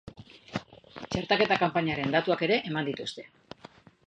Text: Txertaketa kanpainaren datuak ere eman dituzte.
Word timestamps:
Txertaketa 1.01 1.59
kanpainaren 1.65 2.17
datuak 2.17 2.43
ere 2.49 2.61
eman 2.73 2.91
dituzte. 2.93 3.29